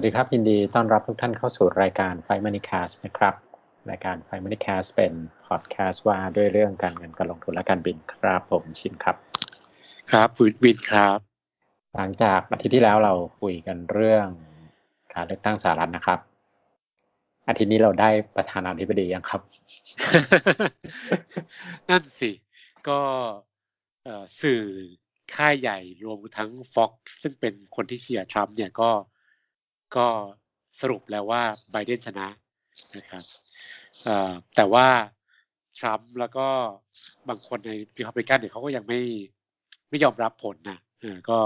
[0.00, 3.34] วัสดีครับ ยินดีต้อนรับทุกท่านเข้าสู่รายการไฟมันนี่แคสนะครับ
[3.90, 5.12] รายการไฟมันนี่แคสเป็น
[5.46, 9.16] พอดแคสต์ว่าด้วยเรื่องการเงินการลงทุนและการบินครับผมชินครับ
[10.10, 11.18] ครับวินวินครับ
[11.94, 14.26] หลังจากอาทิตย์ที่แล้วเราคุยกันเรื่อง
[15.14, 16.18] การเลือกตั้งสหรัฐนะครับ
[17.48, 19.40] อาทิตย์นี้เราได้ประธานาธิบดียังครับ
[21.88, 22.30] นั่นสิ
[22.88, 23.00] ก็
[24.42, 24.62] สื่อ
[25.34, 28.90] ค่ายใหญ่รวมทั้ง Fox ซึ่งเป็นคนที่เชียร์ทรัมป์เนี่ยก็
[29.96, 30.06] ก็
[30.80, 32.26] สรุปแล้วว่าไบเดนชนะ
[32.96, 33.24] นะครับ
[34.56, 34.86] แต่ว่า
[35.78, 36.46] ทรัมป์แล้วก็
[37.28, 39.00] บางคนในรีพับลิกันเนี่ยเขาก็ยังไม่
[39.90, 40.78] ไม่ยอมรับผลนะ
[41.30, 41.38] ก็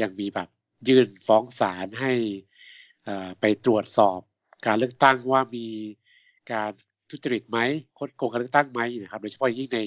[0.00, 0.48] ยังมีแบบ
[0.88, 2.12] ยื่นฟ้องศาลให้
[3.40, 4.20] ไปตรวจสอบ
[4.66, 5.66] การเลือกตั้งว่ามี
[6.52, 6.70] การ
[7.10, 7.58] ทุจริตไหม
[7.98, 9.80] คดโกงการเลือกตั้งไหมนะครับ โดยเฉพาะยิ่งใน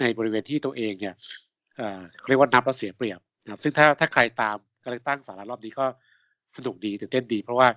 [0.00, 1.14] ในบริเวณที่ตัวเองเนี่ย
[2.26, 5.86] เรียกว่านับแล้วเสียเปรียบนะซึ่งถ้าถ้าใครตามการเลือกตั้งสหรัฐรอบนี้ก็
[6.56, 7.68] สนุกดีตื่นเต้นดี เพราะว่า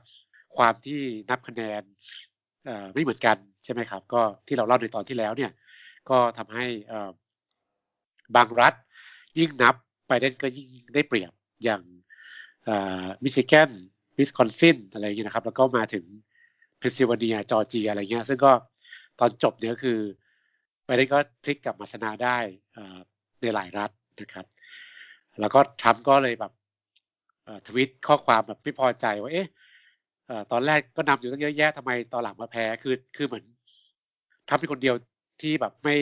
[0.56, 1.82] ความที่นับคะแนน
[2.94, 5.52] ไม่เหมือนกันใช่ไหมครับ ก็ที่เราเล่าในตอนที่แล้วเนี่ย
[6.10, 6.66] ก็ทำให้
[8.36, 8.74] บางรัฐ
[9.38, 9.76] ยิ่งนับ
[10.08, 11.32] ไบเดนก็ยิ่งได้เปรียบ
[11.64, 11.82] อย่าง
[13.24, 13.70] มิชิแกน
[14.18, 16.06] วิสคอนซินอะไรอย่างเงี้ยนะครับ แล้วก็มาถึง
[16.80, 18.52] เพนซิลเวเนียจอร์เจียอะไรเงี้ย ซึ่งก็
[19.20, 20.00] ตอนจบเนี่ยคือ
[20.86, 22.38] ไบเดนก็พลิกกลับมาชนะได้
[23.42, 23.90] ในหลายรัฐ
[24.22, 24.46] นะครับ
[25.40, 26.52] แล้วก็ทรัมป์ก็เลยแบบ
[27.68, 29.48] ทวิตข้อความแบบไม่พอใจว่าเอ๊ะ
[30.52, 33.44] ตอนแรกก็นำอยู่ตั้งเยอะแยะทำไมตอนหลังมาแพ้คือคือเหมือน
[34.50, 34.96] ทำเป็นคนเดียว
[35.42, 35.98] ที่แบบไม่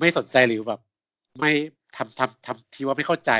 [0.00, 0.80] ไม่สนใจหรือแบบ
[1.40, 1.52] ไม่
[1.96, 3.32] ทำทำทำที่ว่าไม่เข้าใจ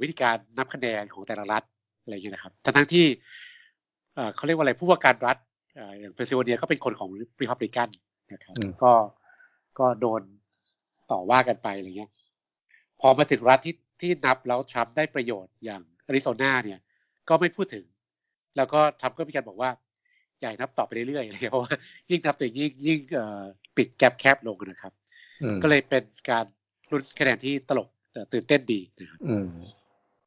[0.00, 1.62] วิธีการนับคะแนนของแต่ละรัฐ
[2.02, 3.06] อะไรอย่างเงี้ยนะครับทั้งทั้งที่
[4.34, 5.36] เขาเรียกว่าอะไรผู้ว่าการรัฐ
[5.98, 7.88] อย่างเพนซิลเวเนียก็เป็นคนของรีพับลิกัน
[8.32, 8.92] นะครับก็
[9.78, 10.22] ก็โดน
[11.10, 12.10] ต่อว่ากันไปอะไรเงี้ย
[13.00, 16.80] พอมาถึงรัฐที่ ที่นับแล้วทรัมป์ได้ประโยชน์อย่างอาริโซนาเนี่ย
[17.28, 17.84] ก็ไม่พูดถึง
[18.56, 19.70] แล้วก็ทรัมป์ก็มีการบอกว่า
[20.40, 21.72] ให้นับต่อไปเรื่อยๆเพราะว่า
[22.10, 22.98] ยิ่งนับตัวยิ่งยิ่ง
[23.76, 24.92] ปิด gap แคบลงนะครับ
[25.62, 26.44] ก็เลยเป็นการ
[26.90, 27.88] ลุ้นคะแนนที่ตลก
[28.32, 29.20] ตื่นเต้นดีนะครับ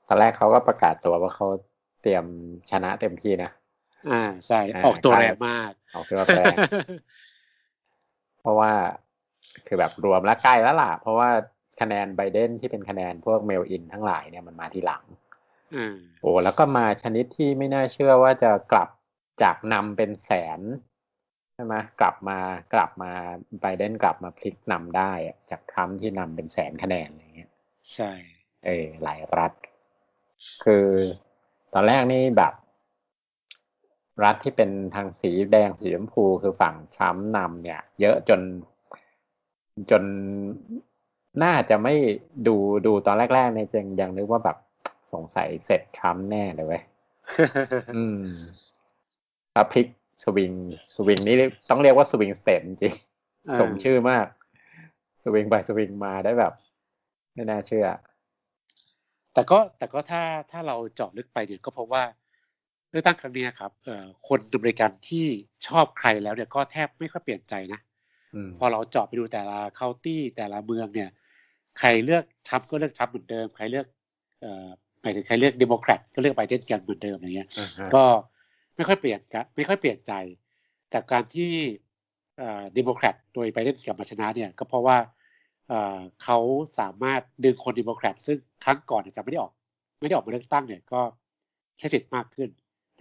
[0.08, 1.48] ตอนแรกเขาก็ประกาศตัวว่าเขา
[2.02, 2.26] เตรียม
[2.72, 3.52] ชนะเต็มที่นะ
[4.10, 6.56] อ่าใช่ออกตัวแรงมาก ออกตัวแรง
[8.42, 8.72] เพราะว่า
[9.68, 11.30] คือแบบรวมแล้วใกล้แล้วล่ะ เพราะว่า
[11.82, 15.04] คะแนนไบเดนที่เป็นคะแนนพวกเมลอินทั้งหลายเนี่ยมันมาทีหลัง
[16.22, 18.90] โอ้แล้วก็มาชนิดที่ไม่น่าเชื่อว่าจะกลับ
[19.44, 20.60] จากนำเป็นแสน
[21.54, 22.40] ใช่ไหมกลับมา
[22.74, 23.12] กลับมา
[23.62, 25.12] ไบเดนกลับมาพลิกนำได้
[25.50, 27.52] จากทรัมป์ที่นำเป็นแสนคะแนนอะไรเงี้ย
[27.94, 28.12] ใช่
[28.66, 29.52] เออหลายรัฐ
[30.64, 30.88] คือ
[31.74, 32.54] ตอนแรกนี่แบบ
[34.24, 38.42] รัฐที่เป็นทางสีแดงสีชมพูคือฝั่งทรัมป์นำเนี่ย เยอะจน
[39.92, 40.04] จน
[41.44, 41.94] น่าจะไม่
[42.48, 42.56] ดู
[42.86, 44.58] ดูตอนแรกๆในยังยังนึกว่าแบบ
[45.14, 46.84] สงสัยเสร็จทรัมป์แน่เลยเว้ย
[47.96, 48.22] อืม
[49.54, 49.88] แล้วพลิก
[50.24, 50.52] สวิง
[50.96, 51.36] สวิงนี่
[51.70, 52.96] ต้องเรียกว่า swing state จริง
[53.60, 54.26] สมชื่อมาก
[55.24, 56.54] สวิงไปสวิงมาได้แบบ
[57.34, 57.88] ไม่น่าเชื่อ
[59.34, 62.04] แต่ก็แต่ก็ถ้าถ้าเราเจาะลึกไปเนี่ยก็เพราะว่า
[62.90, 65.26] เลือกตั้งครั้งนี้ครับเอ่อคนอเมริกันที่
[65.68, 67.80] ชอบใครแล้วเนี่ยก็แทบไม่ค่อยเปลี่ยนใจนะ
[68.58, 71.10] พอเราเจาะไปดูแต่ละ county แต่ละเมืองเนี่ย
[71.80, 73.86] ใครเลือกทรัมป์ก็เลือกทรัมป์เหมือนเดิม ใครเลือก
[74.42, 74.68] เอ่อ
[75.02, 77.50] หมายถึงใครเลือกเดโมแครตก็เลือกไบเดนกันเหมือนเดิมอย่างเงี้ย
[77.96, 78.04] ก็
[78.76, 80.14] ไม่ค่อยเปลี่ยนกันไม่ค่อยเปลี่ยนใจ
[80.90, 81.52] แต่การที่
[82.38, 84.98] เดโมแครตโดยไบเดนกลับมาชนะเนี่ยก็เพราะว่า
[86.24, 86.38] เขา
[86.80, 89.52] สามารถดึงคนเดโมแครตซึ่งครั้งก่อนจะไม่ได้ออก
[90.00, 91.02] ไม่ได้ออกมาเลือกตั้งเนี่ยก็
[91.78, 92.50] ใช้สิทธิ์มากขึ้น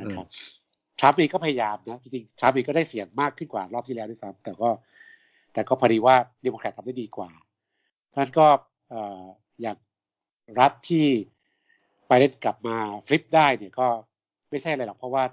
[0.01, 0.27] นะครับ
[0.99, 4.69] ทรัมป์เองก็พยายามนะจริงๆทรัมป์เองก็ได้เสียงมากขึ้นกว่ารอบที่แล้วด้วยซ้ำแต่ก็
[5.53, 7.29] แต่ก็พอดีว่าเดโมแครตทำได้ดีกว่า
[8.11, 8.47] เพราะนั้นก็
[9.61, 9.77] อย่าง
[10.61, 11.07] รัฐที่
[12.09, 12.77] ไปเล่นกลับมา
[13.07, 13.87] ฟลิปได้เนี่ยก็
[14.51, 15.25] ไม่ใช่อะไรหรอกเพราะว่า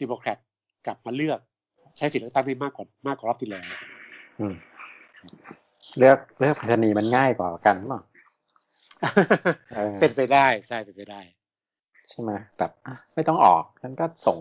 [0.00, 0.38] ดิโมแครต
[0.86, 1.40] กลับมาเลือก
[1.96, 3.64] ใช้สิทธิเลือกตั้งได้มากกว่ามากกว่ารอบที่แล้ว
[5.98, 8.02] เลือกเลือกพัฒนีมันง่ายกว่ากันมั้ง
[10.00, 11.20] เป็นไปได้ใช่เป็นไปได้
[12.08, 12.70] ใช่ไหมแบบ
[13.14, 14.38] ไม่ต้องออกฉันก็ส่ง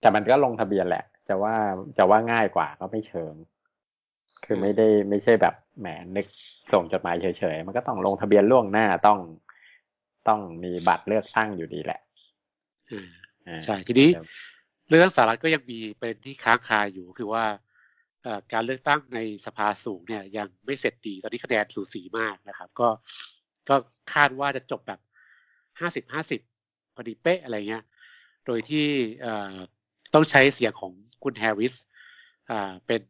[0.00, 1.54] แต่มันก็ลงทะเบียนแหละ จะว่า
[1.98, 3.34] จะว่าง่ายกว่าก็ไม่เชิง
[4.44, 6.26] คือไม่ได้ไม่ใช่แบบแหมนึก
[6.72, 9.18] ส่งจดหมายเฉยๆ มันก็ต้องลงทะเบียนล่วงหน้าต้อง
[10.28, 12.00] ต้องมีบัตรเลือกตั้งอยู่ดีแหละ
[13.64, 14.08] ใช่ทีนี้
[14.88, 17.44] เรื่องสหรัฐก็ยังมีเป็นที่ค้างคาอยู่คือว่า
[18.52, 22.88] การเลือกตั้งในสภาสูงเนี่ยยังไม่เสร็จดีตอนนี้คะแนนสูสีมากนะครับ ก็
[23.68, 23.76] ก็
[24.14, 25.00] คาดว่าจะจบแบบ
[25.80, 26.40] ห้าสิบห้าสิบ
[26.94, 27.84] พอดีเป๊ะอะไรเงี้ย
[28.46, 28.86] โดยที่
[30.14, 30.92] ต้องใช้เสียงของ
[31.22, 31.74] คุณแฮร์ริส
[32.86, 33.00] เป็น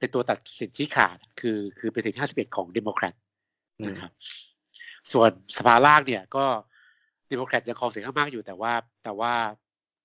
[0.00, 3.14] เป็นตัวตัดสินชี้ขาด คือคือเป็นเสียง51 ของเดโมแครต
[3.86, 4.10] นะครับ
[5.12, 6.44] ส่วนสภาล่างเนี่ยก็
[7.30, 8.72] เดโมแครตยังครองเสียงข้างมากอยู่แต่ว่า
[9.04, 9.32] แต่ว่า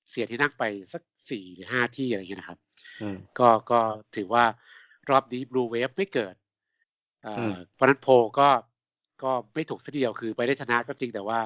[0.09, 0.63] เสียที่นั่งไป
[0.93, 2.59] สักสี่หรือห้าที่อะไรเงี้ยนะครับ
[3.01, 3.79] อืมก็ก็
[4.15, 4.45] ถือว่า
[5.09, 6.35] รอบนี้ Blue Wave ไม่เกิด
[7.23, 8.49] เอ่ออืมเพราะฉะนั้นโพลก็
[9.23, 11.39] ก็ไม่ถูกทีเดียวคือไปได้ชนะก็จริงแต่ว่า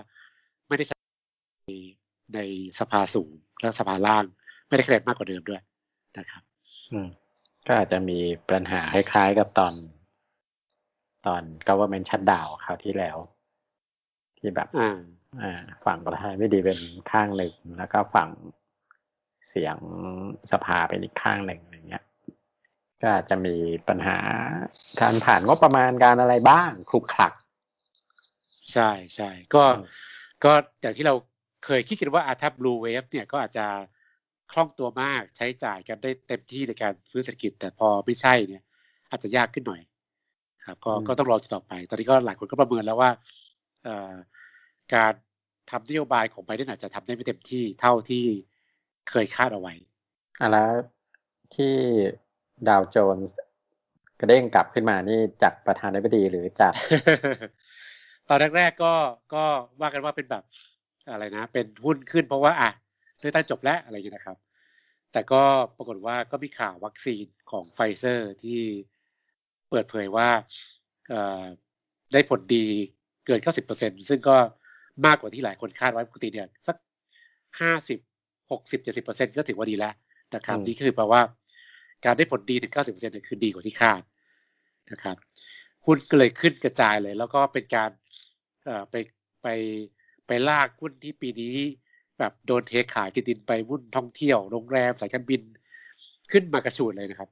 [0.67, 1.03] ไม่ได้ชนะ
[1.65, 1.71] ใน
[2.35, 2.39] ใน
[2.79, 3.31] สภาสูง
[3.61, 4.23] และสภาล่าง
[4.67, 5.61] ไม่ได้คะแนนมากกว่าเดิมด้วย
[6.17, 6.43] นะครับ
[6.93, 7.09] อืม
[7.71, 8.19] ก็อาจจะมี
[8.51, 9.73] ปัญหาคล้ายๆกับตอน
[11.25, 13.17] ตอน government shutdown คราวที่แล้ว
[14.37, 14.99] ที่แบบอ่า
[15.41, 16.79] อ่าฝั่งประธานาธิบดีเป็น
[17.11, 18.29] ข้างหนึ่ง แล้วก็ฝั่ง
[19.49, 19.77] เสียง
[20.51, 22.05] สภาเป็นอีกข้างหนึ่งอย่างเงี้ย
[23.01, 23.55] ก็อาจจะมี
[23.87, 24.17] ปัญหา
[25.01, 27.33] การผ่านงบประมาณการอะไรบ้างคลุกคลัก
[28.73, 29.85] ใช่ใช่ก็อืม
[30.43, 31.15] ก็อย่างที่เรา
[31.65, 33.65] เคยคิดกันว่าอะถ้า Blue Wave เนี่ยก็อาจจะ
[34.51, 38.63] คล่องตัวมากใช้จ่ายกันได้เต็มที่ในการฟื้นเศรษฐกิจ แต่พอไม่ใช่เนี่ย
[39.09, 39.81] อาจจะยากขึ้นหน่อย
[40.65, 43.09] ครับ ก็อืมก็ต้องรอต่อไป ตอนนี้ก็หลายคนก็ประเมินแล้วว่า
[43.83, 44.13] เอ่อ
[44.93, 45.13] การ
[45.69, 48.25] ทำนโยบายของไบเดนอาจจะทำได้ไม่เต็มที่เท่าที่
[49.09, 49.73] เคยคาดเอาไว้
[50.39, 50.73] อะแล้ว
[51.55, 51.75] ที่
[52.67, 53.37] ดาวโจนส์
[54.19, 56.73] กระเด้งกลับขึ้นมานี่จากประธานาธิบดีหรือจาก
[58.27, 58.93] ตอนแรกๆก็
[59.33, 59.43] ก็
[59.81, 60.43] ว่ากันว่าเป็นแบบ
[61.11, 62.69] อะไรนะ เป็นหุ้นขึ้นเพราะว่าอะ
[63.19, 64.37] เลือกตั้งจบแล้วอะไรอย่างเงี้ยนะครับ
[65.11, 65.43] แต่ก็
[65.77, 68.61] ปรากฏว่าก็มีข่าววัคซีนของไฟเซอร์ที่
[69.69, 70.29] เปิดเผยว่า
[71.09, 71.43] เอ่อ
[72.13, 72.65] ได้ผลดี
[73.25, 73.39] เกิน
[73.73, 74.37] 90%ซึ่งก็
[75.05, 76.77] มากกว่าที่หลายคนคาดไว้ปกติเนี่ยสัก
[77.59, 79.93] 50 60 70%ก็ถือว่าดีแล้ว
[80.35, 81.21] นะครับอืมนี่คือแปลว่า
[82.05, 84.01] การได้ผลดีถึง 90%เนี่ยคือดีกว่าที่คาด
[84.91, 85.17] นะครับ
[85.85, 87.89] หุ้นก็เลยขึ้นกระจายเลย แล้วก็เป็นการ
[88.65, 88.95] เอ่อไป
[89.43, 89.47] ไป
[90.27, 91.57] ไปลากหุ้นที่ปีนี้
[92.19, 95.41] แบบโดนเทขายติดดินไปหุ้นท่องเที่ยวโรงแรมสายการบิน
[96.31, 97.29] ขึ้นมากระฉูดเลยนะครับ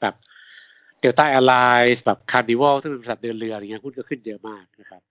[0.00, 0.14] แบบ
[1.00, 5.02] เดลต้าแอร์ไลน์แบบคาร์นิวัลซึ่งเป็นบริษัทเดินเรืออะไรเงี้ยหุ้นก็ขึ้นเยอะมากนะครับ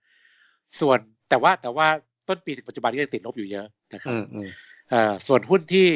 [0.80, 1.86] ส่วนแต่ว่าแต่ว่า
[2.28, 4.48] ต้นปีถึงปัจจุบันก็ยังติดลบอยู่เยอะนะครับอืมอืม
[4.90, 5.88] เอ่อส่วนหุ้นที่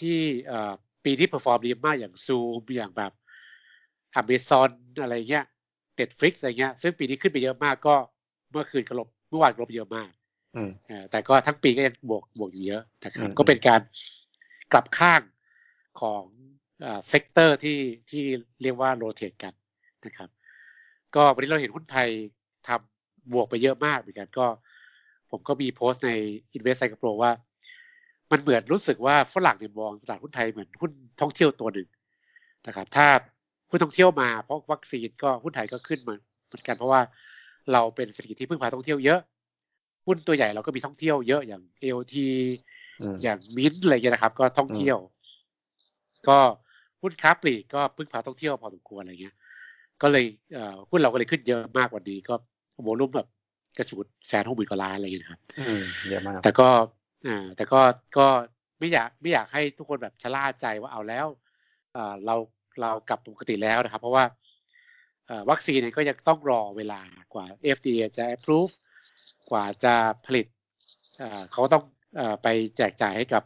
[0.00, 0.72] ที่เอ่อ
[1.04, 3.12] ปีที่ perform ดีมากอย่างซูมอย่างแบบ
[4.20, 4.70] Amazon
[5.02, 5.44] อะไรเงี้ย
[5.98, 7.94] Netflix อะไรเงี้ย ซึ่งปีนี้ขึ้นไปเยอะมากก็
[8.50, 10.25] เมื่อคืนก็ลบเมื่อวานก็ลบเยอะมากอืมเอ่อ
[11.10, 13.80] แต่ก็ทั้งปีก็ยังบวกบวกอยู่เยอะนะครับอืมก็เป็นการ
[14.72, 15.20] กลับข้าง
[16.00, 16.22] ของ
[17.08, 17.78] sector ที่
[18.10, 18.24] ที่
[18.62, 19.54] เรียกว่า rotate กัน
[20.06, 20.28] นะครับ
[21.14, 22.08] ก็วันนี้เราเห็นหุ้นไทย
[22.68, 24.46] ทำบวกไปเยอะมากเหมือนกันก็
[25.30, 26.10] ผมก็มีโพสต์ใน
[26.56, 27.32] Invest Cycle Pro ว่า
[28.30, 31.88] มันเหมือนรู้สึกว่าฝรั่งเนี่ยมองตลาดหุ้นไทยเหมือนหุ้นท่องเที่ยวตัวหนึ่ง
[32.66, 33.06] นะครับ ถ้า
[33.70, 36.14] หุ้นท่องเที่ยวมาเพราะวัคซีนก็หุ้นไทยก็ขึ้นมา
[36.46, 37.00] เหมือนกันเพราะว่า
[37.72, 39.20] เราเป็นเศรษฐกิจที่พึ่งพาท่องเที่ยวเยอะ
[40.06, 42.14] หุ้นตัวใหญ่เราก็มีท่องเที่ยวเยอะอย่าง AOT
[43.00, 44.98] อืมอย่างมิ้นท์อะไรเงี้ยนะครับ ก็ท่องเที่ยว
[46.28, 46.38] ก็
[47.02, 49.34] หุ้นค้าปลีกก็พึ่งพาท่องเที่ยวพอสมควรอะไรเงี้ย
[50.02, 50.24] ก็เลย
[50.54, 52.34] เอ่อหุ้นเราก็เลยขึ้นเยอะมากกว่านี้ก็
[52.82, 53.28] โวลุ่มแบบ
[53.78, 56.68] กระฉูดแสนหกหมื่นกว่าล้านอะไรเงี้ยนะครับอืมเยอะมากแต่ก็
[57.26, 57.80] อ่าแต่ก็
[58.18, 58.26] ก็
[58.78, 61.26] ไม่อยากไม่อยากให้ทุกคนแบบชะล่าใจว่าเอาแล้ว
[61.96, 62.34] อ่าเรา
[62.80, 64.24] เรากลับปกติแล้วนะครับ เพราะว่า
[65.26, 67.00] เอ่อวัคซีนเนี่ยก็ยังต้องรอเวลา
[67.34, 67.44] กว่า
[67.76, 68.74] FDA จะ approve
[69.50, 69.94] กว่าจะ
[70.26, 70.46] ผลิต
[71.22, 71.82] อ่าเขาต้อง
[72.16, 72.46] เอ่อไป
[72.76, 73.42] แจกจ่ายให้กับ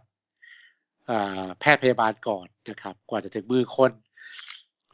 [1.11, 3.93] อ่าแพทย์พยาบาลก่อนนะครับ กว่าจะถึงมือคน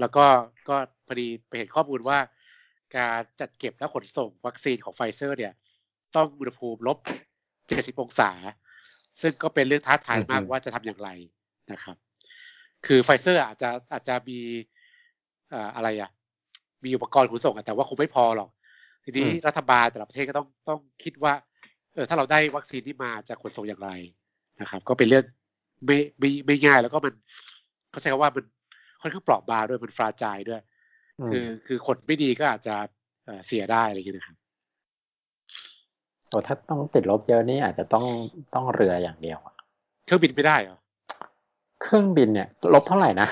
[0.00, 0.24] แล้วก็
[0.68, 2.18] ก็พอดีไปเห็นข้อมูลว่า
[2.96, 5.52] การจัดเก็บและขนส่งวัคซีนของไฟเซอร์เนี่ย
[6.16, 6.98] ต้องอุณหภูมิลบ
[7.68, 8.30] 70 องศา
[9.20, 11.08] ซึ่งก็เป็นเรื่องท้าทายมากอืมว่าจะทำอย่างไร
[11.72, 11.96] นะครับ
[12.86, 14.38] คือไฟเซอร์อาจจะอาจจะมี
[15.50, 16.10] เอ่ออะไรอะ
[16.84, 18.50] มีอุปกรณ์ขนส่งอะแต่ว่าคงไม่พอหรอก
[19.06, 21.32] ทีนี้รัฐบาลแต่ละประเทศก็ต้องต้องคิดว่า
[21.94, 23.90] เออถ้าเราได้วัคซีนที่มาจะขนส่งอย่างไร
[24.60, 25.24] นะครับ ก็เป็นเรื่อง
[25.86, 27.14] ไม่ไม่ไม่ง่ายแล้วก็มัน
[27.90, 28.44] เขาใช้คำว่ามัน
[29.00, 30.60] ค่อนข้างเปราะบางด้วยมันฟราจายด้วย
[31.20, 32.74] อืมคือคือขนไม่ดีก็อาจจะ
[33.24, 34.36] เอ่อเสียได้อะไรอย่างเงี้ยนะครับ
[36.28, 38.04] โอ้ถ้าต้องติดลบเยอะนี่อาจจะต้อง
[38.54, 39.54] ต้องเรืออย่างเดียวอะ
[40.04, 40.78] เครื่องบินไม่ได้เหรอ
[41.82, 43.28] เครื่องบินเนี่ย ลบเท่าไหร่นะ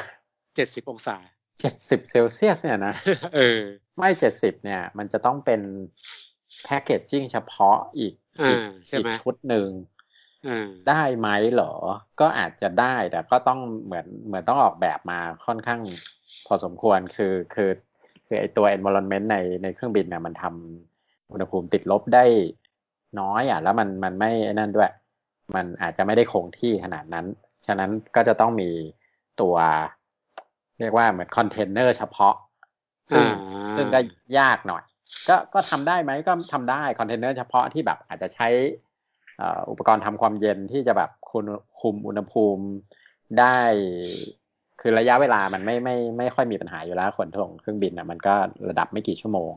[0.56, 1.16] เจ็ดสิบองศา
[1.60, 2.94] เจ็ดสิบเซลเซียสเนี่ยนะ
[3.36, 3.60] เออ
[3.98, 5.60] ไม่เจ็ดสิบเนี่ย มันจะต้องเป็น
[6.64, 8.58] แพคเกจจิ้งเฉพาะอีกอ่าอีก
[8.88, 9.68] ใช่ไหมอีกชุดหนึ่ง
[10.48, 11.74] อ่าได้ไหมเหรอ
[12.20, 15.80] ก็อาจจะได้แต่ก็ต้องเหมือนเหมือนต้องออกแบบมาค่อนข้าง
[16.46, 17.70] พอสมควรคือคือ
[18.26, 22.24] คือไอตัว environment ในในเครื่องบินเนี่ยมันทำอุณหภูมิติดลบได้
[23.20, 24.92] น้อยอะ แล้วมันมันไม่ไอ้นั่นด้วย
[25.54, 27.26] มันอาจจะไม่ได้คงที่ขนาดนั้น
[27.66, 28.70] ฉะนั้นก็จะต้องมี
[29.40, 29.56] ตัว
[30.80, 32.34] เรียกว่าเหมือนคอนเทนเนอร์เฉพาะ
[33.12, 34.00] ซึ่งอ่า ซึ่งก็
[34.38, 34.82] ยากหน่อย
[35.28, 38.48] ก็ก็ทำได้ไหมก็ทำได้คอนเทนเนอร์เฉพาะที่แบบอาจจะใช้
[39.38, 41.44] เอ่ออุปกรณ์ทำความเย็นที่จะแบบคุม
[41.80, 42.64] คุมอุณหภูมิ
[43.38, 43.56] ได้
[44.80, 48.34] คือระยะเวลามันไม่ไม่ไม่ค่อยมีปัญหาอยู่แล้วขนส่งเครื่องบินอะมันก็
[48.68, 49.52] ระดับไม่กี่ชั่วโมง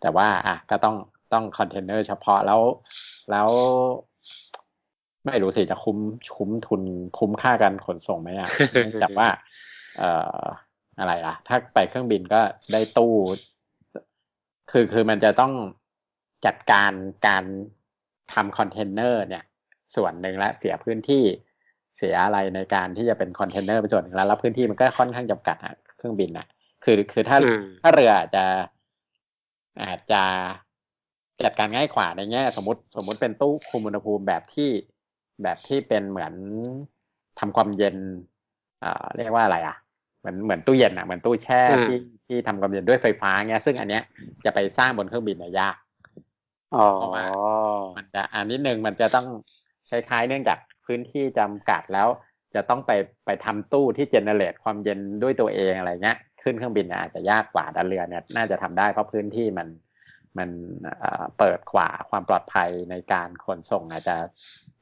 [0.00, 0.96] แต่ว่าอะก็ต้อง
[1.32, 2.60] ต้องคอนเทนเนอร์เฉพาะแล้ว
[3.30, 3.48] แล้ว
[5.24, 5.98] ไม่รู้สิจะคุ้ม
[6.36, 6.82] คุ้มทุน
[7.18, 9.28] คุ้มค่าการขนส่งไหมอะเนื่องจากว่า
[9.98, 10.10] เอ่
[10.40, 10.42] อ
[10.98, 12.40] อะไรอะ ถ้าไปเครื่องบินก็
[12.72, 13.14] ได้ตู้
[14.70, 15.52] คือคือมันจะต้อง
[16.46, 16.92] จัดการ
[17.26, 17.44] การ
[18.32, 19.44] ทำคอนเทนเนอร์เนี่ย
[19.96, 21.24] ส่วนหนึ่งและเสียพื้นที่
[21.96, 26.46] เสียอะไรในการที่จะเป็นคอนเทนเนอร์เป็นส่วนหนึ่งแล้วแล้วพื้นที่มันก็ค่อนข้างจำกัดอะเครื่องบินอะ
[26.84, 28.44] คือคือถ้าอืมถ้าเรืออาจจะ
[29.84, 30.22] อาจจะ
[31.44, 34.70] จัดการง่ายกว่าในแง่ สมมติสมมุติเป็นตู้คุมอุณหภูมิแบบที่
[35.42, 36.34] แบบที่เป็นเหมือน
[37.38, 37.96] ทำความเย็น
[38.80, 39.85] เอ่อเรียกว่าอะไรอะเห
[40.26, 44.02] มือนเหมือนตู้เย็นอะเหมือนตู้แช่อืมที่ที่ทำความเย็นด้วยไฟฟ้าเงี้ยซึ่งอันเนี้ย
[44.44, 45.76] จะไปสร้างบนเครื่องบินเนี่ยยาก
[46.74, 47.24] อ๋อเพราะว่า
[47.96, 49.26] มันจะอันนิดนึงมันจะต้อง
[49.90, 52.08] คล้ายๆ เนื่องจากพื้นที่จำกัดแล้ว
[52.54, 52.92] จะต้องไป
[53.26, 59.68] ไปทำตู้ที่เจเนเรตความเย็นด้วยตัวเองอะไรเงี้ยขึ้นเครื่องบินเนี่ยอาจจะยากกว่าดันเรือเนี่ยน่าจะทำได้เพราะพื้นที่มัน
[60.38, 60.50] มัน
[61.00, 64.16] เอ่อเปิดกว่าความปลอดภัยในการขนส่งอาจจะ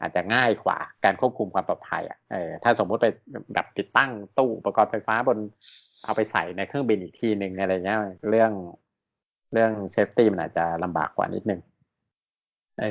[0.01, 3.07] อาจจะง่ายกว่าการควบคุมความปลอดภัยอะเออถ้าสมมุติไป
[3.55, 5.39] แบบติดตั้งตู้อุปกรณ์ไฟฟ้าบน
[6.05, 8.53] เอาไปใส่ในเครื่องบินอีกทีหนึ่งอะไรเงี้ยเรื่อง
[9.53, 11.61] เรื่อง safety มันอาจจะลำบากกว่านิดนึง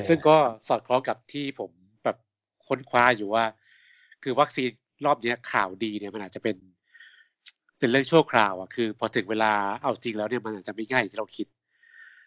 [0.07, 1.71] ซึ่งก็สอดคล้องกับที่ผม
[2.03, 2.17] แบบ
[2.67, 3.45] ค้นคว้าอยู่ว่า
[4.23, 4.69] คือวัคซีน
[5.05, 6.55] รอบนี้ข่าวดีเนี่ยมันอาจจะเป็น
[7.79, 11.47] เป็นเรื่องชั่วคราวอะคือ พอถึงเวลาเอาจริงแล้วเนี่ยมันอาจจะไม่ง่ายอย่างที่เราคิด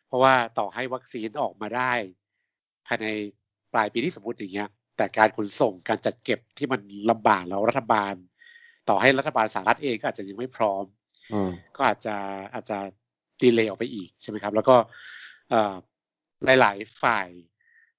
[0.07, 1.93] เพราะว่าต่อให้วัคซีนออกมาได้
[2.87, 3.07] ภายใน
[3.79, 6.81] ลายปีที่สมมติอย่างเงี้ย แต่การขนส่งการจัดเก็บที่มัน
[7.11, 8.15] ลำบากแล้วรัฐบาล
[8.89, 10.85] ต่อให้รัฐบาลสหรัฐเองก็อาจจะยังไม่พร้อม
[11.33, 12.17] อืมก็อาจจะ
[12.55, 12.79] อาจจะ
[13.43, 14.77] ดีเลย์ออกไปอีกใช่ไหมครับ แล้วก็
[15.51, 15.75] เอ่อ
[16.61, 17.29] หลาย ๆ ฝ่าย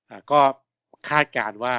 [0.10, 0.40] อ่าก็
[1.10, 1.74] คาดการณ์ว่า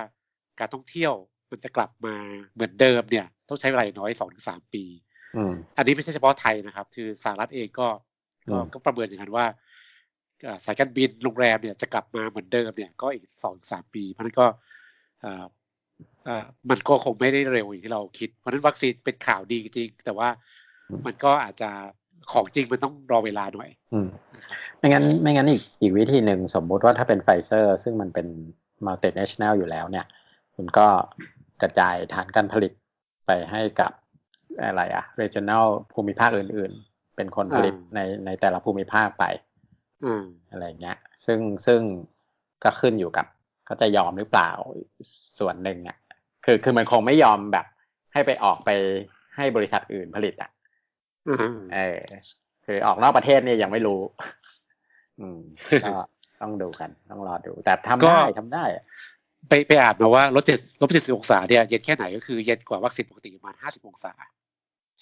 [0.58, 1.12] การท่องเที่ยว
[1.50, 2.14] มันจะกลับมา
[2.54, 4.84] เหมือนเดิมเนี่ย ต้องใช้เวลาอย่างน้อยสองถึงสามปี
[5.36, 7.88] อืมอันนี้ไม่ใช่เฉพาะไทยนะครับ คือสหรัฐเองก็
[8.50, 9.67] ก็อืมก็ประเมินอย่างนั้นว่าเอ่อ
[10.64, 14.46] สายการบินโรงแรมเนี่ยจะกลับมาเหมือนเดิมเนี่ยก็อีกสองสามปี เพราะฉะนั้นก็
[15.20, 15.44] เอ่อ
[16.24, 20.28] เอ่อมันก็คงไม่ได้เร็วอย่างที่เราคิด เพราะฉะนั้นวัคซีนเป็นข่าวดีจริง แต่ว่า
[21.06, 21.70] มันก็อาจจะ
[22.32, 24.08] ของจริงมันต้องรอเวลาหน่อยอืม
[24.78, 28.26] ไม่งั้นไม่งั้นอีกอีกวิธีหนึ่งสมมุติว่าถ้าเป็นไฟเซอร์ ซึ่งมันเป็น
[28.86, 30.06] multinational อยู่แล้วเนี่ย
[30.54, 30.86] คุณก็
[31.62, 32.72] กระจายฐานการผลิต
[33.26, 33.92] ไปให้กับ
[34.60, 39.24] อะไรอะ regional ภูมิภาคอื่น ๆ เป็นคนผลิตอ่าในในแต่ละภูมิภาคไป
[40.04, 41.80] อืมอะไรเงี้ย ซึ่งซึ่ง
[42.64, 43.26] ก็ขึ้นอยู่กับ
[43.66, 44.50] เขาจะยอมหรือเปล่า
[45.38, 45.96] ส่วนหนึ่งอะ
[46.44, 47.66] คือคือมันคงไม่ยอมแบบ
[48.12, 48.70] ให้ไปออกไป
[49.36, 50.50] ให้บริษัทอื่นผลิตอะ
[51.28, 51.98] อืมเออ
[52.66, 54.00] คือออกนอกประเทศเนี่ยยังไม่รู้
[55.20, 55.40] อืม
[55.84, 55.94] ก็
[56.42, 58.84] ต้องดูกัน ต้องรอดู แต่ทำได้ทำได้อะ
[59.48, 64.12] ไปไปอ่านมาว่าลดเจ็ดลบเจ็ดสิบองศาเนี่ยเย็นแค่ไหนก็คือเย็นกว่าวัคซีนปกติประมาณห้าสิบองศา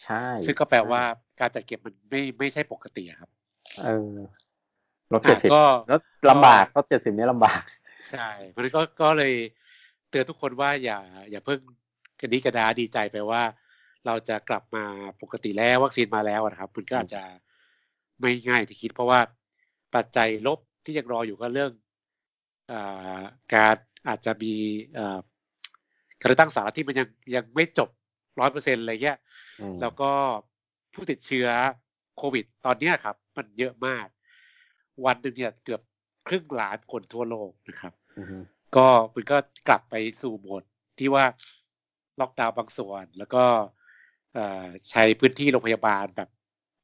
[0.03, 1.03] ใช่ ซึ่งก็แปลว่า
[1.41, 3.31] การจัดเก็บมันไม่ไม่ใช่ปกติอะครับ
[3.85, 4.15] เออ
[5.13, 7.63] ลดเจ็ดสิบก็แล้วลำบากลดเจ็ดสิบนี้ยลำบาก
[8.13, 9.35] ใช่เพราะฉะนั้นก็ก็เลย
[10.11, 10.99] เตือนทุกคนว่าอย่า
[11.31, 11.61] อย่าเพิ่ง
[12.21, 13.43] กระดิกระดาดีใจไปว่า
[14.07, 14.85] เราจะกลับมา
[15.23, 17.23] ปกติแล้ววัคซีนมาแล้วอะนะครับ มันก็อาจจะ
[18.21, 19.21] ไม่ง่ายที่คิด เพราะว่า
[19.95, 21.73] ปัจจัยลบที่ยังรออยู่ก็เรื่อง
[22.73, 23.23] อา
[23.55, 23.77] การ
[24.09, 24.53] อาจจะมี
[24.95, 25.19] เอ่อ
[26.21, 27.89] การเลือกตั้งสหรัฐที่มันยังยังไม่จบ
[28.41, 29.19] ร้อยเปอร์เซ็นต์อะไรเงี้ย
[29.61, 30.11] อืมแล้วก็
[30.95, 31.49] ผู้ติดเชื้อ
[32.17, 34.07] โควิด ตอนเนี้ยครับ มันเยอะมาก
[35.05, 35.81] วันหนึ่งเนี่ยเกือบ
[36.29, 38.43] ครึ่งล้านคนทั่วโลกนะครับอืม
[38.77, 39.37] ก็มันก็
[39.69, 40.63] กลับไปสู่โหมด
[40.99, 41.25] ที่ว่า
[42.21, 43.45] ล็อกดาวน์บางส่วน แล้วก็
[44.35, 46.29] เอ่อใช้พื้นที่โรงพยาบาลแบบ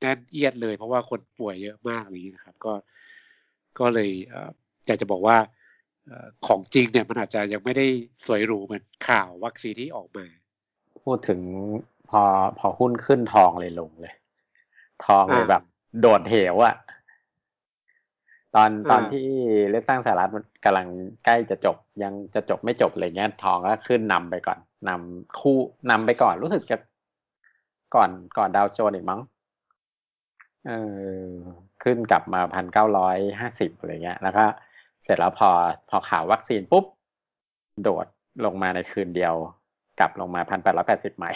[0.00, 2.75] แน่นเอียดเลย เพราะว่าคนป่วยเยอะมากอะไรอย่างนี้นะครับ ก็
[3.78, 4.50] ก็เลยเอ่อ
[4.87, 5.37] อยากจะบอกว่า
[6.07, 7.87] เอ่อของจริงเนี่ยมันอาจจะยังไม่ได้
[8.26, 10.26] สวยหรูเหมือนข่าววัคซีนที่ออกมา
[11.02, 11.40] พูดถึง
[12.11, 12.23] พอ
[12.59, 14.14] พอหุ้นขึ้นทองเลยลงเลย
[15.07, 15.62] ทองเลยอ่าแบบ
[16.00, 16.76] โดดเหวอะ
[18.54, 19.26] ตอนอ่าตอนที่
[19.71, 20.87] เลือกตั้งสหรัฐมันกำลัง
[21.25, 25.59] ใกล้จะจบ ยังจะจบไม่จบอะไรเงี้ยทองก็ขึ้นนำไปก่อนนำคู่
[25.90, 26.76] นำไปก่อนรู้สึกจะ
[27.94, 29.21] ก่อนก่อนดาวโจนส์อีกมั้ง
[30.66, 30.73] เอ
[31.26, 31.30] อ
[31.82, 34.44] ขึ้นกลับมาพันเก้าร้อยห้าสิบอะไรเงี้ย แล้วก็
[35.02, 35.50] เสร็จแล้วพอ
[35.90, 36.85] พอข่าววัคซีนปุ๊บ
[37.82, 38.06] โดด
[38.44, 39.35] ลงมาในคืนเดียว
[40.00, 41.30] กลับลงมาพันแปดร้อยแปดสิบใหม่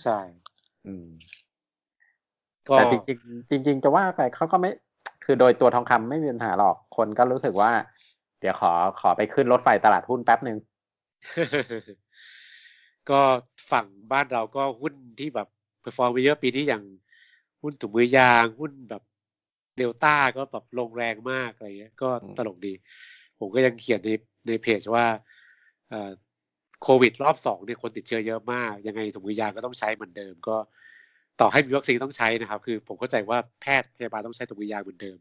[0.00, 0.18] ใช่
[0.86, 1.08] อืม
[2.68, 3.14] ก็แต่จริ
[3.60, 4.70] งๆจริง ๆ จะว่าไปเขาก็ไม่
[5.24, 7.72] คือโดยตัวทองคำไม่มีปัญหาหรอกคนก็รู้สึกว่า
[8.40, 10.58] เดี๋ยวขอขอไปขึ้นรถไฟตลาดหุ้นแป๊บหนึ่ง
[13.10, 13.20] ก็
[13.70, 15.48] ฝั่งบ้านเราก็หุ้นที่แบบ
[15.80, 16.82] เ e อร์ฟอร์มไปเยอะปีนี้อย่าง
[17.62, 19.02] หุ้นถุงมือยางหุ้นแบบ
[19.76, 22.72] เดลต้าก็แบบลงแรงมากอะไรเงี้ย ก็ตลกดี
[23.38, 24.10] ผมก็ยังเขียนใน
[24.46, 25.06] ในเพจว่า
[26.82, 30.56] โควิดรอบสองเนี่ยคนติดเชื้อเยอะมาก ยังไงถุงมือยางก็ต้องใช้เหมือนเดิม ก็
[31.40, 35.18] ต่อให้มีวัคซีนต้องใช้นะครับ คือผมเข้าใจว่าแพทย์พยาบาลต้องใช้ถุงมือยางเหมือนเดิม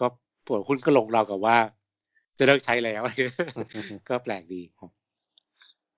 [0.00, 0.06] ก็
[0.46, 1.56] ผลหุ้นก็ลงเรากับว่า
[2.38, 3.02] จะเลิกใช้แล้ว
[4.08, 4.90] ก็แปลกดีครับ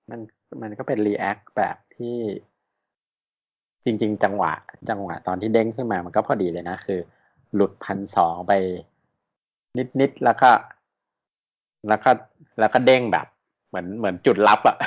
[0.09, 0.19] มัน
[0.61, 2.17] มันก็เป็นรีแอคแบบที่
[3.83, 4.53] จริง ๆ จังหวะ
[4.89, 6.99] จังหวะตอนที่เด้งขึ้นมามันก็พอดีเลยนะ คือ
[7.55, 8.53] หลุดพันสองไป
[9.99, 10.49] นิดๆแล้วก็
[11.89, 12.09] แล้วก็
[12.59, 13.27] แล้วก็เด้งแบบ
[13.67, 14.77] เหมือนเหมือนจุดลับอะ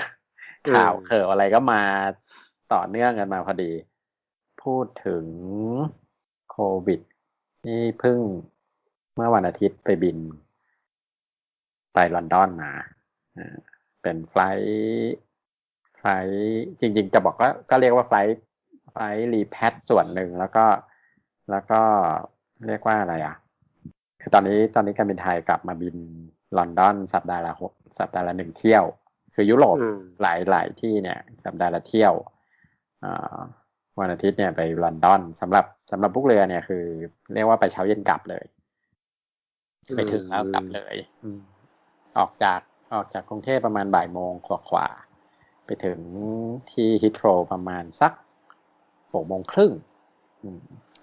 [0.73, 1.83] ข่าวเข่ออะไรก็มา
[2.73, 3.71] ต่อเนื่องกันมาพอดี
[4.63, 5.25] พูดถึง
[6.51, 7.01] โควิด
[7.69, 8.19] นี่เพิ่ง
[9.15, 10.19] เมื่อวันอาทิตย์ไปบิน
[11.95, 12.73] ไปลอนดอนมา
[14.03, 15.15] เป็นไฟล์
[15.99, 16.37] ไฟล์
[16.81, 18.37] จริง ๆ จะบอกว่าก็เรียกว่าไฟล์
[18.93, 20.65] ไฟล์รีแพทส่วนหนึ่งแล้วก็
[21.51, 21.81] แล้วก็
[22.67, 23.37] เรียกว่าอะไรอะ
[24.21, 25.97] คือตอนนี้ตอนนี้การบินไทยกลับมาบิน
[26.59, 28.85] ลอนดอนสัปดาห์ละหกสัปดาห์ละหนึ่งเที่ยว
[29.35, 29.77] คือยุโรป
[30.23, 32.13] หลายหลายที่เนี่ย สัปดาห์ละเที่ยว
[34.01, 36.85] วันอาทิตย์เนี่ยไปลอนดอนสำหรับสำหรับพวกเรือเนี่ยคือ
[37.35, 38.45] เรียกว่าไปเช้าเย็นกลับเลย
[39.97, 40.97] ไปถึงแล้วกลับเลย
[42.19, 42.61] ออกจาก
[42.95, 45.99] ออกจากกรุงเทพประมาณบ่ายโมงกว่าๆไปถึง
[46.71, 48.13] ที่ฮิตโรประมาณสัก
[49.13, 49.73] หกโมงครึ่ง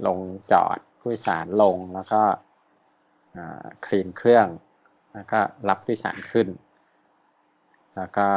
[0.08, 0.20] ลง
[0.52, 2.22] จอดผู้โดยสารลงแล้วก็
[3.86, 4.48] คลีนเครื่อง
[5.14, 6.48] แล้วก็รับผู้โดยสารขึ้น
[7.96, 8.28] แล้วก็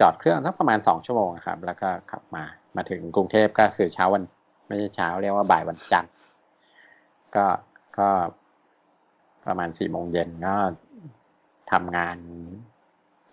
[0.00, 2.44] จอดเครื่องสักประมาณสองชั่วโมงครับ แล้วก็ขับมา
[2.76, 4.22] มาถึงกรุงเทพก็คือเช้าวัน
[4.66, 6.14] ไม่ใช่เช้าเรียกว่าบ่ายวันจันทร์
[7.36, 7.46] ก็
[7.98, 8.08] ก็
[9.46, 10.54] ประมาณสี่โมงเย็นก็
[11.72, 12.16] ทำงาน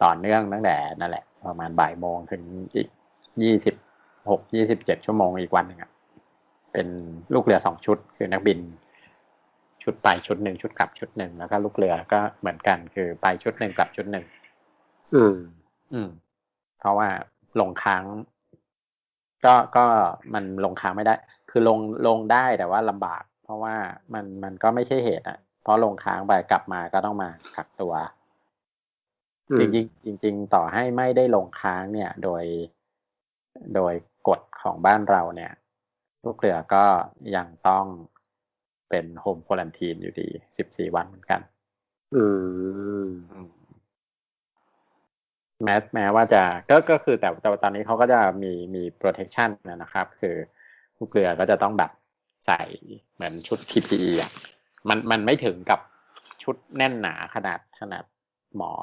[0.03, 2.44] ต่อเนื่องตั้งแต่นั่นแหละ ประมาณบ่ายโมงถึง
[2.75, 2.88] อีก
[3.44, 3.75] ยี่สิบ
[4.29, 5.91] หกยี่สิบเจ็ดชั่วโมงอีกวันหนึ่งอะ
[6.74, 6.88] เป็น
[7.34, 8.60] ลูกเรือสองชุด คือนักบิน
[9.84, 14.25] ชุดไปชุดหนึ่งชุดกลับชุดหนึ่งแล้วก็ลูกเรือก็เหมือนกัน คือไปชุดหนึ่งกลับชุดหนึ่ง
[15.15, 15.36] อืม
[15.94, 16.10] อืม
[16.79, 17.10] เพราะว่า
[17.60, 18.03] ลงค้าง
[19.46, 19.86] ก็ก็
[20.34, 21.15] มันลงค้างไม่ได้
[21.50, 23.75] คือลงลงได้แต่ว่าลำบาก เพราะว่า
[24.13, 27.94] มันมันก็ไม่ใช่เหตุอะ เพราะลงค้างไปกลับมาก็ต้องมากักตัว
[29.59, 29.70] จริง
[30.05, 32.44] จริงจริงต่อให้ไม่ได้ลงค้างเนี่ย โดย
[33.75, 33.94] โดย
[34.27, 35.51] กฎของบ้านเราเนี่ย
[36.24, 36.85] ลูกเรือก็
[37.35, 37.85] ยังต้อง
[38.90, 41.42] เป็นโฮมควอลันทีนอยู่ดีสิบสี่วันเหมือนกัน
[42.16, 42.24] อื
[43.05, 43.07] ม
[45.63, 46.41] แม้แม้ว่าจะ
[46.72, 50.35] ก็ก็คือแต่แต่ตอนนี้เขาก็จะมีมี protection นะครับ คือ
[50.98, 51.91] ลูกเรือก็จะต้องแบบ
[52.48, 52.61] ใส่
[53.13, 54.31] เหมือนชุด PPE อะ
[54.89, 55.79] มันมันไม่ถึงกับ
[56.43, 58.03] ชุดแน่นหนาขนาดขนาด
[58.55, 58.74] หมอ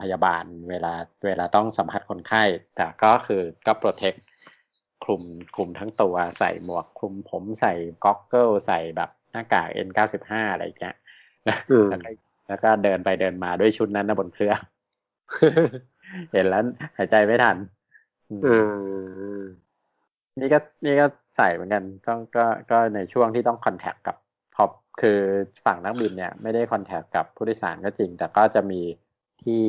[0.00, 0.92] พยาบาลเวลา
[1.26, 2.42] เวลาต้องสัมผัสคนไข้
[2.76, 4.14] แต่ก็คือก็โปรเทค
[5.04, 5.22] คลุม
[5.54, 7.72] คลุมทั้งตัวใส่หมวกคลุมผมใส่
[8.04, 10.96] ก็อกเกิลใส่แบบหน้ากาก N95 อะไรเงี้ย
[11.44, 11.76] แล้วก็
[12.48, 14.58] แล้วก็เดินไปเดินมาด้วยชุดนั้นนะบนเครื่อง
[16.32, 16.64] เห็นแล้ว
[16.96, 17.56] หายใจไม่ทัน
[20.40, 24.16] นี่ก็นี่ก็ใส่เหมือนกันต้องก็ก็ในช่วงที่ต้องคอนแทคกับ
[24.54, 24.64] พอ
[25.00, 25.18] คือ
[25.64, 28.80] ฝั่งนักบินเนี่ย ไม่ได้คอนแทคกับผู้โดยสารก็จริง แต่ก็จะมี
[29.42, 29.64] ที่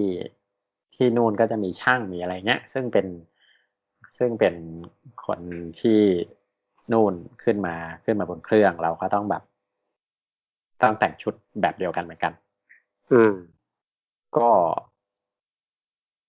[0.95, 3.07] ที่นู่นก็จะมีช่างมีอะไรเงี้ย ซึ่งเป็น
[4.17, 4.55] ซึ่งเป็น
[5.25, 5.41] คน
[5.81, 6.01] ที่
[6.93, 9.43] นู่นขึ้นมาขึ้นมาบนเครื่องเราก็ต้องแบบ
[10.81, 12.33] ต้องแต่งชุดแบบเดียวกันเหมือนกัน
[13.11, 13.33] อืม
[14.37, 14.49] ก็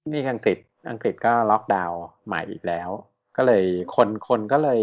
[0.08, 0.58] นี่อังกฤษ
[0.90, 2.90] อังกฤษก็ล็อกดาวน์ใหม่อีกแล้ว
[3.36, 3.64] ก็เลย
[3.96, 4.82] คนคนก็เลย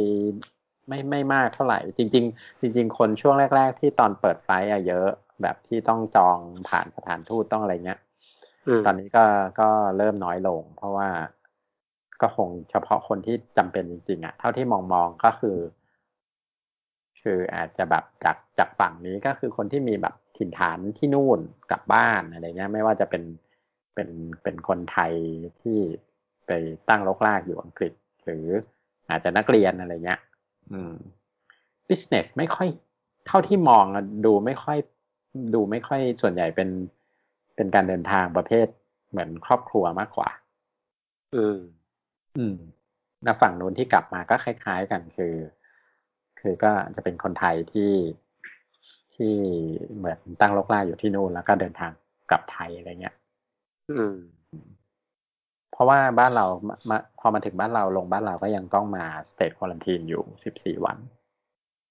[0.88, 5.08] ไม่ไม่มากเท่าไหร่ จริง ๆ จริง ๆ คนช่วงแรก ๆ ที่ตอนเปิดไฟอะเยอะ
[5.42, 6.38] แบบที่ต้องจอง
[6.70, 8.00] ผ่านสถานทูตต้องอะไรเงี้ย
[8.86, 9.26] ตอนนี้ก็
[9.60, 11.10] ก็เริ่มน้อยลง เพราะว่า
[12.22, 15.58] ก็คงเฉพาะคนที่จำเป็นจริงๆอะ่ะเท่าที่มองมองก็คือ
[17.22, 21.40] คืออาจจะแบบจากจากฝั่งนี้ก็คือคนที่มีแบบถิ่นฐานที่นู่น
[21.72, 23.24] กลับบ้านอะไรเงี้ย ไม่ว่าจะเป็น
[23.98, 24.12] เป็น
[24.44, 25.14] เป็นคนไทย
[25.62, 25.80] ที่
[26.48, 26.52] ไป
[26.90, 28.46] ตั้งรกรากอยู่อังกฤษ หรือ
[29.10, 30.20] อาจจะนักเรียนอะไรเงี้ย
[30.72, 30.96] อืม
[31.90, 32.70] business ไม่ค่อย
[33.28, 33.86] เท่าที่มอง
[34.26, 34.78] ดูไม่ค่อย
[35.54, 36.70] ดูไม่ค่อยส่วนใหญ่เป็น
[37.56, 38.68] เป็นการเดินทางประเภท
[39.10, 40.30] เหมือนครอบครัวมากกว่า
[41.36, 41.60] อืม
[42.38, 42.56] อืม
[43.24, 45.36] แล้วฝั่งนู้นที่กลับมาก็คล้ายๆกันคือ
[46.40, 47.94] คือก็จะเป็นคนไทยที่
[49.16, 49.34] ที่
[49.98, 51.92] เหมือนตั้งโลกล่าอยู่ที่นู่นแล้วก็เดินทาง
[52.30, 53.16] กลับไทยอะไรเงี้ย
[53.90, 54.14] อืม
[55.72, 56.46] เพราะว่าบ้านเรา
[56.90, 60.98] มาพอมาถึงบ้านเราลงบ้านเราก็ยังต้องมาสเตทควอลันทีนอยู่สิบสี่วัน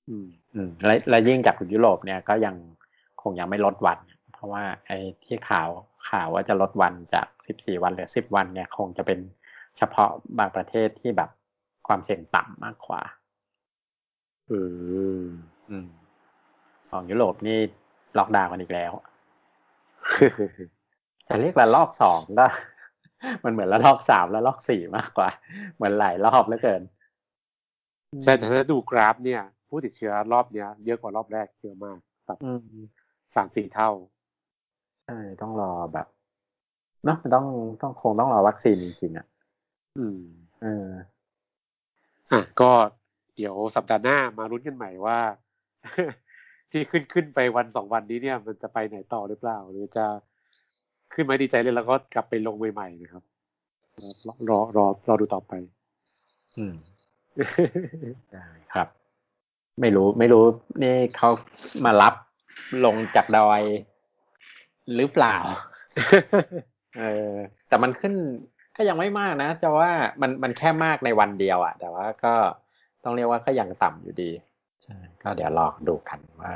[0.09, 2.55] อืม อืม และและยิ่งจากยุโรปเนี่ยก็ยัง
[3.23, 3.99] คงยังไม่ลดวัน
[4.33, 5.69] เพราะว่า ไอ้ที่ข่าว
[6.11, 9.19] ข่าวว่าจะลดวันจากสิบสี่วันเหลือสิบวันเนี่ยคงจะเป็น
[9.77, 11.31] เฉพาะบางประเทศที่แบบ
[11.87, 13.03] ความเสี่ยงต่ำมากกว่า
[14.51, 14.59] อื
[15.21, 15.25] ม
[15.71, 15.89] อืม
[16.91, 17.59] ของยุโรปนี่
[18.19, 18.93] ล็อกดาวน์กันอีกแล้ว
[21.29, 22.47] จะเรียกละลอกสองก็
[23.45, 25.29] มันเหมือนละลอกสามละลอกสี่มากกว่า
[25.75, 26.83] เหมือนหลายรอบเหลือเกิน
[28.23, 32.61] ใช่แต่ถ้าดูกราฟเนี่ย ผู้ติดเชื้อรอบเนี้ยเยอะกว่ารอบแรกเยอะมากแบบอืม
[33.35, 33.91] สามสี่เท่า
[35.03, 36.07] ใช่ต้องรอแบบ
[37.05, 37.47] เนาะมันต้อง
[37.83, 39.27] ต้องคงต้องรอวัคซีนจริงๆอะ
[39.99, 40.21] อืม
[40.63, 40.89] เออ
[42.33, 42.71] อะก็
[43.37, 45.19] เดี๋ยวสัปดาห์หน้ามาลุ้นกันใหม่ว่า
[46.73, 50.07] ที่ขึ้นขึ้นไปวันสองวันนี้เนี่ย มันจะไปไหนต่อหรือเปล่า หรือจะ
[51.13, 53.25] ขึ้นมาดีใจเลยแล้วก็กลับไปลงใหม่ๆนะครับ
[54.27, 55.53] รอรอรอรอดูต่อไป
[56.59, 56.75] อืม
[58.33, 58.89] ได้ครับ
[59.81, 60.45] ไม่รู้ ไม่รู้
[60.83, 61.31] นี่เขา
[61.85, 62.15] มารับ
[62.85, 63.63] ลงจากดอย
[64.95, 65.37] หรือเปล่า
[66.99, 67.33] เออ
[67.69, 68.15] แต่มันขึ้น
[68.77, 72.35] ก็ยังไม่มากนะจะว่ามันมันแค่มากในวันเดียวอะแต่ว่าก็
[73.05, 74.31] ต้องเรียกว่าก็ยังต่ำอยู่ดี
[74.83, 76.53] ใช่ ก็เดี๋ยวรอดูกันว่า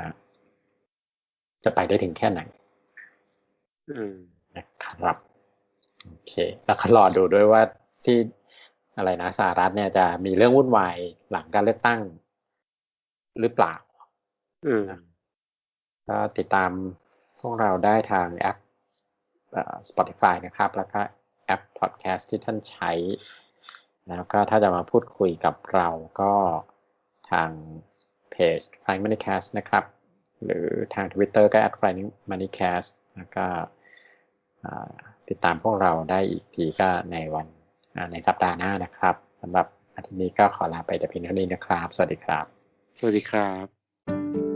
[1.63, 2.41] จะไปได้ถึงแค่ไหน
[3.91, 4.15] อืม
[4.57, 5.17] นะครับ
[6.07, 6.33] โอเค
[6.65, 7.61] แล้วก็รอดูด้วยว่า
[8.03, 8.17] ที่
[8.97, 10.97] อะไรนะสหรัฐเนี่ยจะมีเรื่องวุ่นวาย
[11.31, 12.01] หลังการเลือกตั้ง
[13.39, 13.75] หรือเปล่า
[14.67, 14.85] อืม
[16.07, 16.71] ก็ติดตาม
[17.39, 18.57] พวกเราได้ทางแอป
[19.51, 20.99] เอ่อ Spotify นะครับ แล้วก็
[21.45, 22.91] แอป Podcast ที่ท่านใช้
[24.09, 25.89] แล้วก็ถ้าจะมาพูดคุยกับเรา
[26.21, 26.33] ก็
[27.31, 27.49] ทาง
[28.31, 29.83] เพจ Flying Moneycast นะครับ
[30.43, 33.63] หรือทาง Twitter ก็ @flying moneycast แล้วก็อ่า
[35.29, 37.47] ติดตามพวกเราได้อีกทีก็ในวัน
[38.11, 42.45] ในสัปดาห์หน้านะครับสำหรับอาทิตย์นี้ก็ขอลาไปแต่เพียงเท่านี้นะครับ สวัสดีครับ
[42.99, 44.50] สวัสดีครับ